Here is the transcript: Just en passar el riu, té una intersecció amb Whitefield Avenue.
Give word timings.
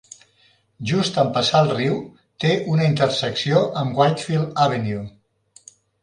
Just 0.91 1.17
en 1.23 1.27
passar 1.33 1.59
el 1.65 1.67
riu, 1.73 1.99
té 2.43 2.53
una 2.75 2.87
intersecció 2.91 3.59
amb 3.83 3.99
Whitefield 4.01 4.57
Avenue. 4.65 5.05